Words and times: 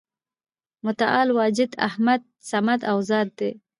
متعال 0.85 1.29
واجد، 1.37 1.71
احد، 1.87 2.21
صمد 2.49 2.79
او 2.91 2.97
ذات 3.09 3.29
دی، 3.37 3.51